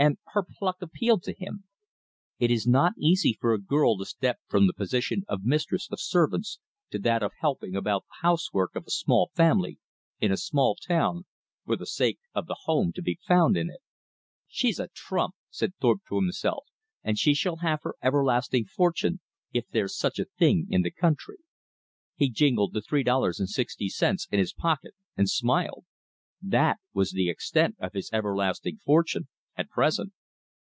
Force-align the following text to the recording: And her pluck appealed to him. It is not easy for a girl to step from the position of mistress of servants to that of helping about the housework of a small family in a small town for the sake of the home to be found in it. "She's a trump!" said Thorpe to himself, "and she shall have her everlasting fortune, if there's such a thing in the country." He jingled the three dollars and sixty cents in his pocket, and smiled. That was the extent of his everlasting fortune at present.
And 0.00 0.16
her 0.32 0.44
pluck 0.48 0.80
appealed 0.80 1.24
to 1.24 1.34
him. 1.36 1.64
It 2.38 2.52
is 2.52 2.68
not 2.68 2.92
easy 2.96 3.36
for 3.40 3.52
a 3.52 3.60
girl 3.60 3.98
to 3.98 4.04
step 4.04 4.38
from 4.46 4.68
the 4.68 4.72
position 4.72 5.24
of 5.26 5.42
mistress 5.42 5.88
of 5.90 5.98
servants 5.98 6.60
to 6.90 7.00
that 7.00 7.20
of 7.20 7.32
helping 7.40 7.74
about 7.74 8.04
the 8.04 8.22
housework 8.28 8.76
of 8.76 8.84
a 8.86 8.92
small 8.92 9.32
family 9.34 9.80
in 10.20 10.30
a 10.30 10.36
small 10.36 10.76
town 10.76 11.24
for 11.66 11.74
the 11.74 11.84
sake 11.84 12.20
of 12.32 12.46
the 12.46 12.58
home 12.66 12.92
to 12.92 13.02
be 13.02 13.18
found 13.26 13.56
in 13.56 13.68
it. 13.70 13.80
"She's 14.46 14.78
a 14.78 14.86
trump!" 14.94 15.34
said 15.50 15.74
Thorpe 15.80 16.02
to 16.10 16.14
himself, 16.14 16.66
"and 17.02 17.18
she 17.18 17.34
shall 17.34 17.56
have 17.56 17.80
her 17.82 17.96
everlasting 18.00 18.66
fortune, 18.66 19.18
if 19.52 19.66
there's 19.68 19.98
such 19.98 20.20
a 20.20 20.26
thing 20.38 20.68
in 20.70 20.82
the 20.82 20.92
country." 20.92 21.38
He 22.14 22.30
jingled 22.30 22.72
the 22.72 22.82
three 22.82 23.02
dollars 23.02 23.40
and 23.40 23.48
sixty 23.50 23.88
cents 23.88 24.28
in 24.30 24.38
his 24.38 24.52
pocket, 24.52 24.94
and 25.16 25.28
smiled. 25.28 25.86
That 26.40 26.76
was 26.94 27.10
the 27.10 27.28
extent 27.28 27.74
of 27.80 27.94
his 27.94 28.10
everlasting 28.12 28.78
fortune 28.84 29.26
at 29.60 29.68
present. 29.68 30.12